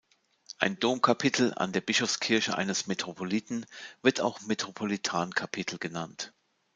[0.57, 3.67] Ein Domkapitel an der Bischofskirche eines Metropoliten
[4.01, 6.33] wird auch Metropolitankapitel genannt.